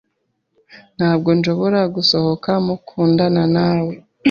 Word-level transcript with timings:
Ntabwo 0.97 1.29
nshobora 1.37 1.79
gusohoka 1.95 2.51
mukundana 2.65 3.43
nawe. 3.55 3.93